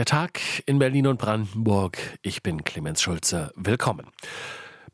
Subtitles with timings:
[0.00, 1.98] Der Tag in Berlin und Brandenburg.
[2.22, 3.52] Ich bin Clemens Schulze.
[3.54, 4.06] Willkommen.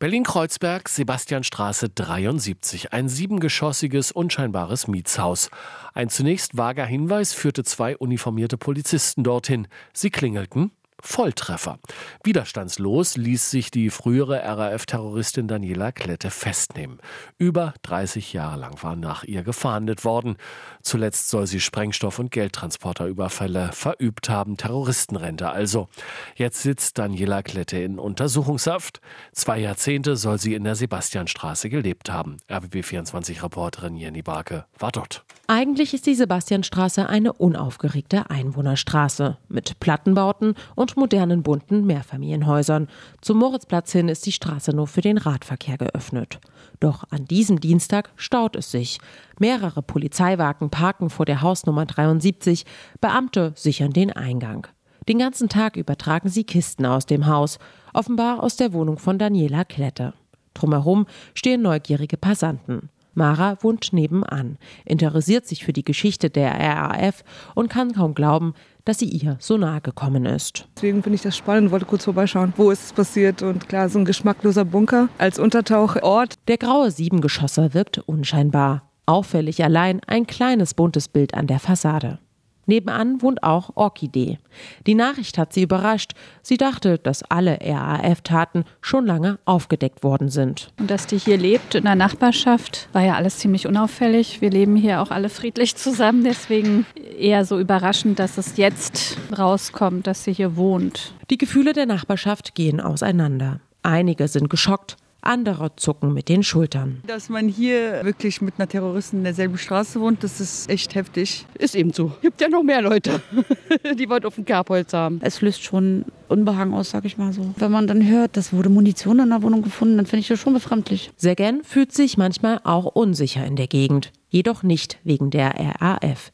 [0.01, 2.93] Berlin-Kreuzberg, Sebastianstraße 73.
[2.93, 5.49] Ein siebengeschossiges, unscheinbares Mietshaus.
[5.95, 9.69] Ein zunächst vager Hinweis führte zwei uniformierte Polizisten dorthin.
[9.93, 11.79] Sie klingelten, Volltreffer.
[12.25, 16.99] Widerstandslos ließ sich die frühere RAF-Terroristin Daniela Klette festnehmen.
[17.39, 20.37] Über 30 Jahre lang war nach ihr gefahndet worden.
[20.83, 25.89] Zuletzt soll sie Sprengstoff- und Geldtransporterüberfälle verübt haben, Terroristenrente also.
[26.35, 29.01] Jetzt sitzt Daniela Klette in Untersuchungshaft.
[29.33, 32.39] Zwei Jahrzehnte soll sie in der Sebastianstraße gelebt haben.
[32.49, 35.25] RBB24-Reporterin Jenny Barke war dort.
[35.49, 42.87] Eigentlich ist die Sebastianstraße eine unaufgeregte Einwohnerstraße mit Plattenbauten und und modernen bunten Mehrfamilienhäusern.
[43.21, 46.39] Zum Moritzplatz hin ist die Straße nur für den Radverkehr geöffnet.
[46.79, 49.01] Doch an diesem Dienstag staut es sich.
[49.41, 52.65] Mehrere Polizeiwagen parken vor der Hausnummer 73,
[53.01, 54.69] Beamte sichern den Eingang.
[55.09, 57.59] Den ganzen Tag übertragen sie Kisten aus dem Haus,
[57.93, 60.15] offenbar aus der Wohnung von Daniela Klette.
[60.55, 62.91] Drumherum stehen neugierige Passanten.
[63.13, 68.55] Mara wohnt nebenan, interessiert sich für die Geschichte der RAF und kann kaum glauben,
[68.87, 70.67] dass sie ihr so nahe gekommen ist.
[70.77, 73.99] Deswegen finde ich das spannend, wollte kurz vorbeischauen, wo ist es passiert und klar, so
[73.99, 76.35] ein geschmackloser Bunker als Untertauchort.
[76.49, 78.89] Der graue Siebengeschosser wirkt unscheinbar.
[79.05, 82.19] Auffällig allein ein kleines buntes Bild an der Fassade.
[82.67, 84.39] Nebenan wohnt auch Orchidee.
[84.87, 86.13] Die Nachricht hat sie überrascht.
[86.43, 90.73] Sie dachte, dass alle RAF-Taten schon lange aufgedeckt worden sind.
[90.79, 94.41] Und dass die hier lebt in der Nachbarschaft, war ja alles ziemlich unauffällig.
[94.41, 96.25] Wir leben hier auch alle friedlich zusammen.
[96.25, 96.87] Deswegen
[97.19, 101.15] eher so überraschend, dass es jetzt rauskommt, dass sie hier wohnt.
[101.31, 103.61] Die Gefühle der Nachbarschaft gehen auseinander.
[103.83, 104.97] Einige sind geschockt,
[105.27, 107.03] andere zucken mit den Schultern.
[107.07, 111.47] Dass man hier wirklich mit einer Terroristin in derselben Straße wohnt, das ist echt heftig.
[111.59, 112.13] Ist eben so.
[112.23, 113.21] Gibt ja noch mehr Leute,
[113.99, 115.21] die was auf dem Kerbholz haben.
[115.23, 117.55] Es flößt schon Unbehagen aus, sag ich mal so.
[117.57, 120.41] Wenn man dann hört, das wurde Munition in der Wohnung gefunden, dann finde ich das
[120.41, 121.11] schon befremdlich.
[121.17, 124.13] Sergen fühlt sich manchmal auch unsicher in der Gegend.
[124.29, 126.33] Jedoch nicht wegen der RAF.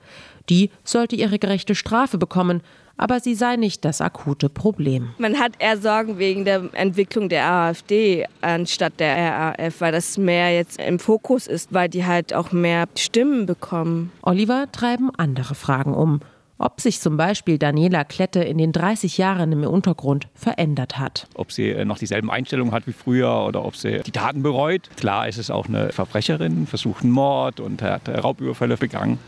[0.48, 2.62] Die sollte ihre gerechte Strafe bekommen,
[2.96, 5.10] aber sie sei nicht das akute Problem.
[5.18, 10.54] Man hat eher Sorgen wegen der Entwicklung der AfD anstatt der RAF, weil das mehr
[10.54, 14.12] jetzt im Fokus ist, weil die halt auch mehr Stimmen bekommen.
[14.22, 16.20] Oliver treiben andere Fragen um
[16.62, 21.26] ob sich zum Beispiel Daniela Klette in den 30 Jahren im Untergrund verändert hat.
[21.34, 24.88] Ob sie äh, noch dieselben Einstellungen hat wie früher oder ob sie die Taten bereut.
[24.96, 29.18] Klar ist es auch eine Verbrecherin, versucht einen Mord und hat Raubüberfälle begangen.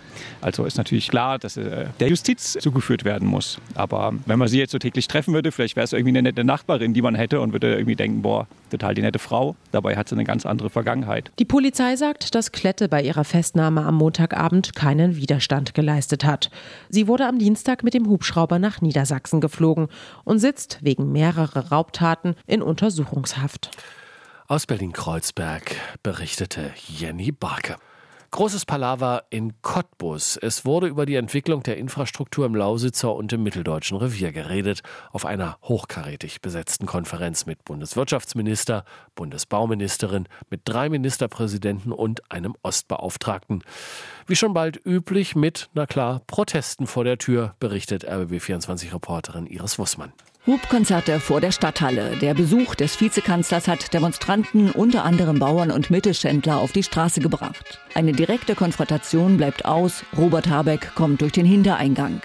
[0.40, 3.58] Also ist natürlich klar, dass äh, der Justiz zugeführt werden muss.
[3.74, 6.44] Aber wenn man sie jetzt so täglich treffen würde, vielleicht wäre es irgendwie eine nette
[6.44, 9.56] Nachbarin, die man hätte und würde irgendwie denken, boah, total die nette Frau.
[9.72, 11.30] Dabei hat sie eine ganz andere Vergangenheit.
[11.38, 16.50] Die Polizei sagt, dass Klette bei ihrer Festnahme am Montagabend keinen Widerstand geleistet hat.
[16.88, 19.88] Sie wurde am Dienstag mit dem Hubschrauber nach Niedersachsen geflogen
[20.24, 23.70] und sitzt wegen mehrerer Raubtaten in Untersuchungshaft.
[24.46, 27.76] Aus Berlin-Kreuzberg berichtete Jenny Barke.
[28.34, 30.36] Großes Palaver in Cottbus.
[30.36, 35.24] Es wurde über die Entwicklung der Infrastruktur im Lausitzer und im Mitteldeutschen Revier geredet, auf
[35.24, 38.84] einer hochkarätig besetzten Konferenz mit Bundeswirtschaftsminister,
[39.14, 43.62] Bundesbauministerin, mit drei Ministerpräsidenten und einem Ostbeauftragten.
[44.26, 50.12] Wie schon bald üblich mit, na klar, Protesten vor der Tür, berichtet RBB24-Reporterin Iris Wussmann.
[50.46, 52.18] Hubkonzerte vor der Stadthalle.
[52.20, 57.80] Der Besuch des Vizekanzlers hat Demonstranten, unter anderem Bauern und Mittelständler, auf die Straße gebracht.
[57.94, 60.04] Eine direkte Konfrontation bleibt aus.
[60.18, 62.20] Robert Habeck kommt durch den Hintereingang.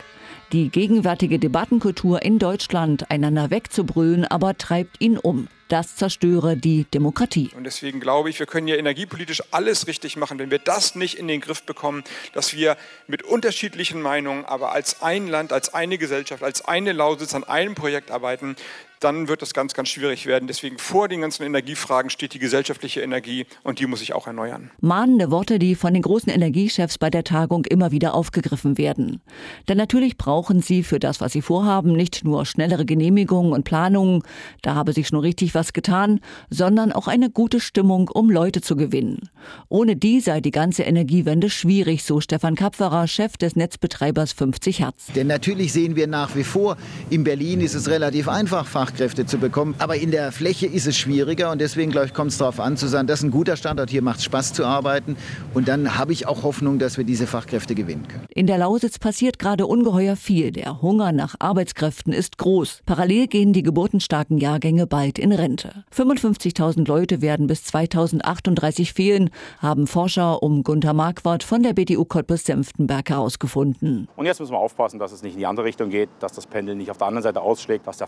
[0.51, 5.47] Die gegenwärtige Debattenkultur in Deutschland, einander wegzubrüllen, aber treibt ihn um.
[5.69, 7.51] Das zerstöre die Demokratie.
[7.55, 11.19] Und deswegen glaube ich, wir können ja energiepolitisch alles richtig machen, wenn wir das nicht
[11.19, 12.03] in den Griff bekommen,
[12.33, 12.75] dass wir
[13.05, 17.75] mit unterschiedlichen Meinungen, aber als ein Land, als eine Gesellschaft, als eine Lausitz an einem
[17.75, 18.55] Projekt arbeiten,
[18.99, 20.47] dann wird es ganz, ganz schwierig werden.
[20.47, 24.71] Deswegen vor den ganzen Energiefragen steht die gesellschaftliche Energie und die muss sich auch erneuern.
[24.81, 29.21] Mahnende Worte, die von den großen Energiechefs bei der Tagung immer wieder aufgegriffen werden.
[29.67, 34.23] Denn natürlich brauchen sie für das, was sie vorhaben, nicht nur schnellere Genehmigungen und Planungen,
[34.61, 36.19] da habe sich schon richtig was getan,
[36.49, 39.29] sondern auch eine gute Stimmung, um Leute zu gewinnen.
[39.69, 45.07] Ohne die sei die ganze Energiewende schwierig, so Stefan Kapferer, Chef des Netzbetreibers 50 Hertz.
[45.15, 46.77] Denn natürlich sehen wir nach wie vor,
[47.09, 49.75] in Berlin ist es relativ einfach, Fachkräfte zu bekommen.
[49.77, 52.75] Aber in der Fläche ist es schwieriger und deswegen, glaube ich, kommt es darauf an
[52.75, 55.15] zu sagen, das ist ein guter Standort, hier macht es Spaß zu arbeiten.
[55.53, 58.25] Und dann habe ich auch Hoffnung, dass wir diese Fachkräfte gewinnen können.
[58.29, 60.51] In der Lausitz passiert gerade ungeheuer viel.
[60.51, 62.81] Der Hunger nach Arbeitskräften ist groß.
[62.87, 65.83] Parallel gehen die geburtenstarken Jahrgänge bald in Rente.
[65.95, 73.09] 55.000 Leute werden bis 2038 fehlen, haben Forscher um Gunther Marquardt von der BDU Cottbus-Senftenberg
[73.09, 74.07] herausgefunden.
[74.15, 76.47] Und jetzt müssen wir aufpassen, dass es nicht in die andere Richtung geht, dass das
[76.47, 78.07] Pendel nicht auf der anderen Seite ausschlägt, dass der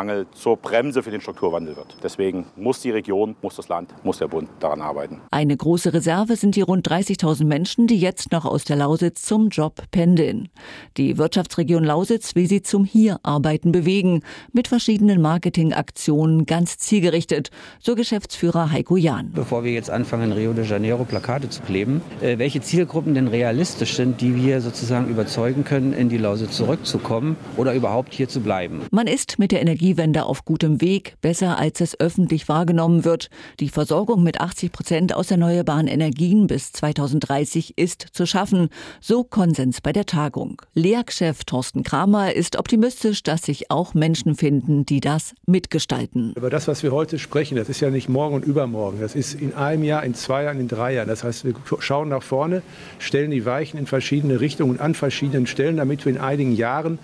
[0.00, 1.96] Fachkräftemangel zur Bremse für den Strukturwandel wird.
[2.02, 5.20] Deswegen muss die Region, muss das Land, muss der Bund daran arbeiten.
[5.30, 9.48] Eine große Reserve sind die rund 30.000 Menschen, die jetzt noch aus der Lausitz zum
[9.48, 10.48] Job pendeln.
[10.96, 17.50] Die Wirtschaftsregion Lausitz will sie zum Hier-Arbeiten bewegen, mit verschiedenen Marketingaktionen ganz zielgerichtet,
[17.80, 19.32] so Geschäftsführer Heiko Jahn.
[19.34, 23.28] Bevor wir jetzt anfangen, in Rio de Janeiro Plakate zu kleben, äh, welche Zielgruppen denn
[23.28, 28.40] realistisch sind, die wir sozusagen überzeugen können, in die Lausitz zurückzukommen oder überhaupt hier zu
[28.40, 28.82] bleiben.
[28.90, 33.28] Man ist mit der Energiewende auf gutem Weg, besser als es öffentlich wahrgenommen wird.
[33.58, 38.68] Die Versorgung mit 80 Prozent aus erneuerbaren Energien bis 2030 ist zu schaffen,
[39.00, 40.62] so Konsens bei der Tagung.
[40.74, 46.34] Lehrchef Thorsten Kramer ist optimistisch, dass sich auch Menschen finden, die das mitgestalten.
[46.36, 49.00] Über das, was wir heute sprechen, das ist ja nicht morgen und übermorgen.
[49.00, 51.08] Das ist in einem Jahr, in zwei Jahren, in drei Jahren.
[51.08, 52.62] Das heißt, wir schauen nach vorne,
[53.00, 57.00] stellen die Weichen in verschiedene Richtungen an verschiedenen Stellen, damit wir in einigen Jahren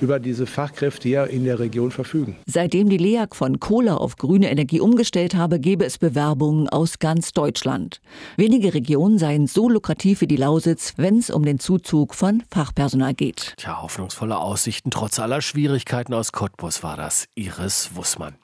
[0.00, 2.36] über diese Fachkräfte ja in der Region verfügen.
[2.46, 7.32] Seitdem die LEAG von Kohle auf grüne Energie umgestellt habe, gebe es Bewerbungen aus ganz
[7.32, 8.00] Deutschland.
[8.36, 13.14] Wenige Regionen seien so lukrativ wie die Lausitz, wenn es um den Zuzug von Fachpersonal
[13.14, 13.54] geht.
[13.56, 17.26] Tja, hoffnungsvolle Aussichten trotz aller Schwierigkeiten aus Cottbus war das.
[17.34, 18.36] Iris Wussmann.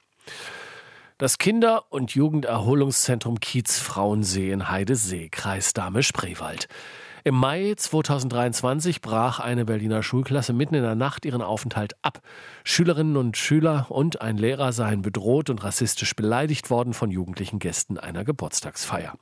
[1.18, 6.66] Das Kinder- und Jugenderholungszentrum Kiez Frauensee in Heidesee, Kreis Dahme-Spreewald.
[7.24, 12.20] Im Mai 2023 brach eine Berliner Schulklasse mitten in der Nacht ihren Aufenthalt ab.
[12.64, 17.96] Schülerinnen und Schüler und ein Lehrer seien bedroht und rassistisch beleidigt worden von jugendlichen Gästen
[17.96, 19.14] einer Geburtstagsfeier.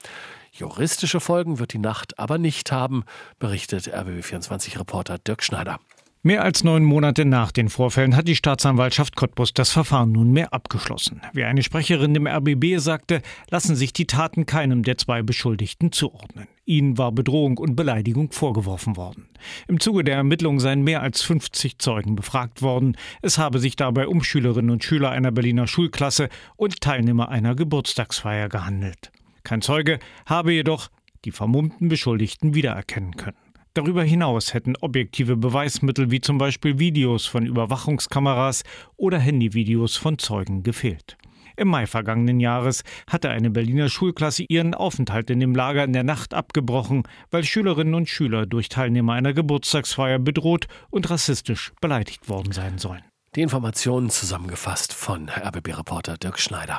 [0.50, 3.04] Juristische Folgen wird die Nacht aber nicht haben,
[3.38, 5.78] berichtet RBB24-Reporter Dirk Schneider.
[6.22, 11.22] Mehr als neun Monate nach den Vorfällen hat die Staatsanwaltschaft Cottbus das Verfahren nunmehr abgeschlossen.
[11.32, 16.46] Wie eine Sprecherin dem RBB sagte, lassen sich die Taten keinem der zwei Beschuldigten zuordnen.
[16.70, 19.28] Ihnen war Bedrohung und Beleidigung vorgeworfen worden.
[19.66, 22.96] Im Zuge der Ermittlungen seien mehr als 50 Zeugen befragt worden.
[23.22, 28.48] Es habe sich dabei um Schülerinnen und Schüler einer Berliner Schulklasse und Teilnehmer einer Geburtstagsfeier
[28.48, 29.10] gehandelt.
[29.42, 30.90] Kein Zeuge habe jedoch
[31.24, 33.36] die vermummten Beschuldigten wiedererkennen können.
[33.74, 38.62] Darüber hinaus hätten objektive Beweismittel wie zum Beispiel Videos von Überwachungskameras
[38.96, 41.16] oder Handyvideos von Zeugen gefehlt.
[41.60, 46.04] Im Mai vergangenen Jahres hatte eine Berliner Schulklasse ihren Aufenthalt in dem Lager in der
[46.04, 52.52] Nacht abgebrochen, weil Schülerinnen und Schüler durch Teilnehmer einer Geburtstagsfeier bedroht und rassistisch beleidigt worden
[52.52, 53.02] sein sollen.
[53.36, 56.78] Die Informationen zusammengefasst von RBB-Reporter Dirk Schneider.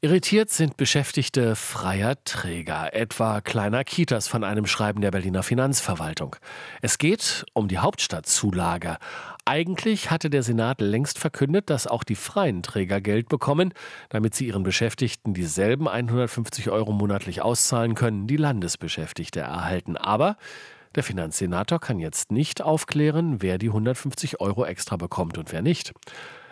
[0.00, 6.36] Irritiert sind Beschäftigte freier Träger, etwa kleiner Kitas von einem Schreiben der Berliner Finanzverwaltung.
[6.80, 8.96] Es geht um die Hauptstadtzulage.
[9.48, 13.72] Eigentlich hatte der Senat längst verkündet, dass auch die freien Träger Geld bekommen,
[14.08, 19.96] damit sie ihren Beschäftigten dieselben 150 Euro monatlich auszahlen können, die Landesbeschäftigte erhalten.
[19.96, 20.36] Aber
[20.96, 25.92] der Finanzsenator kann jetzt nicht aufklären, wer die 150 Euro extra bekommt und wer nicht.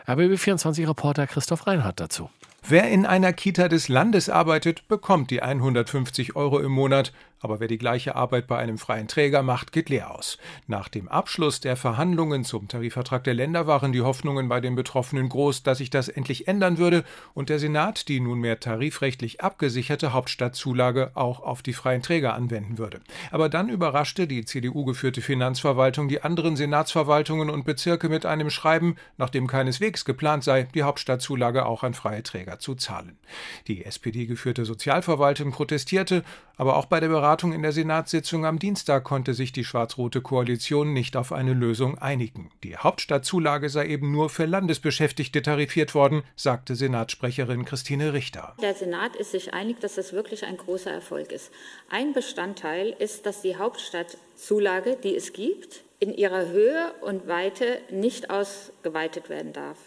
[0.06, 2.30] RBB24-Reporter Christoph Reinhardt dazu.
[2.62, 7.12] Wer in einer Kita des Landes arbeitet, bekommt die 150 Euro im Monat.
[7.44, 10.38] Aber wer die gleiche Arbeit bei einem freien Träger macht, geht leer aus.
[10.66, 15.28] Nach dem Abschluss der Verhandlungen zum Tarifvertrag der Länder waren die Hoffnungen bei den Betroffenen
[15.28, 17.04] groß, dass sich das endlich ändern würde
[17.34, 23.02] und der Senat die nunmehr tarifrechtlich abgesicherte Hauptstadtzulage auch auf die freien Träger anwenden würde.
[23.30, 29.48] Aber dann überraschte die CDU-geführte Finanzverwaltung die anderen Senatsverwaltungen und Bezirke mit einem Schreiben, nachdem
[29.48, 33.18] keineswegs geplant sei, die Hauptstadtzulage auch an freie Träger zu zahlen.
[33.66, 36.24] Die SPD-geführte Sozialverwaltung protestierte,
[36.56, 40.92] aber auch bei der Beratung in der Senatssitzung am Dienstag konnte sich die schwarz-rote Koalition
[40.92, 42.50] nicht auf eine Lösung einigen.
[42.62, 48.54] Die Hauptstadtzulage sei eben nur für Landesbeschäftigte tarifiert worden, sagte Senatssprecherin Christine Richter.
[48.62, 51.50] Der Senat ist sich einig, dass das wirklich ein großer Erfolg ist.
[51.90, 58.30] Ein Bestandteil ist, dass die Hauptstadtzulage, die es gibt, in ihrer Höhe und Weite nicht
[58.30, 59.78] ausgeweitet werden darf.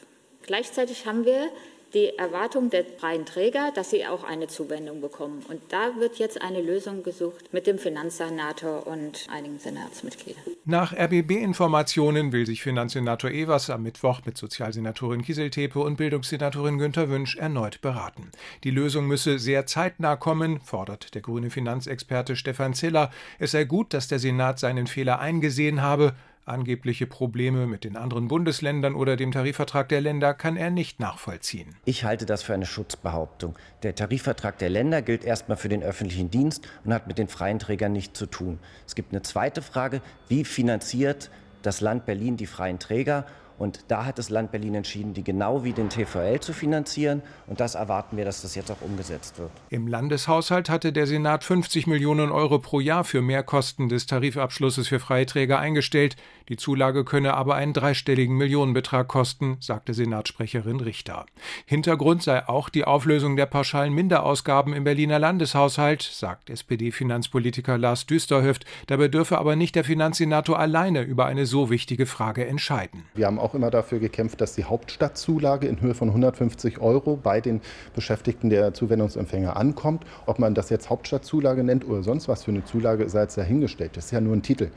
[0.42, 1.50] Gleichzeitig haben wir
[1.94, 5.44] die Erwartung der freien Träger, dass sie auch eine Zuwendung bekommen.
[5.48, 10.44] Und da wird jetzt eine Lösung gesucht mit dem Finanzsenator und einigen Senatsmitgliedern.
[10.66, 17.38] Nach RBB-Informationen will sich Finanzsenator Evers am Mittwoch mit Sozialsenatorin Kieseltepe und Bildungssenatorin Günter Wünsch
[17.38, 18.32] erneut beraten.
[18.64, 23.12] Die Lösung müsse sehr zeitnah kommen, fordert der grüne Finanzexperte Stefan Ziller.
[23.40, 26.14] Es sei gut, dass der Senat seinen Fehler eingesehen habe,
[26.48, 31.76] Angebliche Probleme mit den anderen Bundesländern oder dem Tarifvertrag der Länder kann er nicht nachvollziehen.
[31.84, 33.56] Ich halte das für eine Schutzbehauptung.
[33.84, 37.60] Der Tarifvertrag der Länder gilt erstmal für den öffentlichen Dienst und hat mit den freien
[37.60, 38.60] Trägern nichts zu tun.
[38.86, 41.30] Es gibt eine zweite Frage, wie finanziert
[41.64, 43.26] das Land Berlin die freien Träger?
[43.58, 47.22] Und da hat das Land Berlin entschieden, die genau wie den TVL zu finanzieren.
[47.48, 49.52] Und das erwarten wir, dass das jetzt auch umgesetzt wird.
[49.70, 55.00] Im Landeshaushalt hatte der Senat 50 Millionen Euro pro Jahr für Mehrkosten des Tarifabschlusses für
[55.00, 56.16] Freiträger eingestellt.
[56.50, 61.26] Die Zulage könne aber einen dreistelligen Millionenbetrag kosten, sagte Senatssprecherin Richter.
[61.66, 68.66] Hintergrund sei auch die Auflösung der pauschalen Minderausgaben im Berliner Landeshaushalt, sagt SPD-Finanzpolitiker Lars Düsterhöft.
[68.88, 73.04] Dabei dürfe aber nicht der Finanzsenator alleine über eine so wichtige Frage entscheiden.
[73.14, 77.42] Wir haben auch immer dafür gekämpft, dass die Hauptstadtzulage in Höhe von 150 Euro bei
[77.42, 77.62] den
[77.96, 80.06] Beschäftigten der Zuwendungsempfänger ankommt.
[80.26, 83.96] Ob man das jetzt Hauptstadtzulage nennt oder sonst was für eine Zulage, sei jetzt dahingestellt.
[83.96, 84.72] Das ist ja nur ein Titel.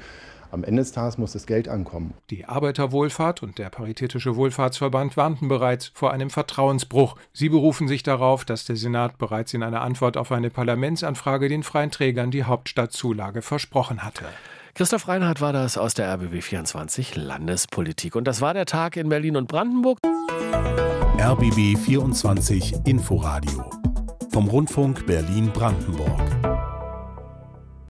[0.52, 2.14] Am Ende des Tages muss das Geld ankommen.
[2.30, 7.16] Die Arbeiterwohlfahrt und der Paritätische Wohlfahrtsverband warnten bereits vor einem Vertrauensbruch.
[7.32, 11.62] Sie berufen sich darauf, dass der Senat bereits in einer Antwort auf eine Parlamentsanfrage den
[11.62, 14.24] freien Trägern die Hauptstadtzulage versprochen hatte.
[14.74, 18.14] Christoph Reinhardt war das aus der RBB 24 Landespolitik.
[18.14, 19.98] Und das war der Tag in Berlin und Brandenburg.
[21.18, 23.68] RBB 24 Inforadio
[24.32, 26.49] vom Rundfunk Berlin-Brandenburg.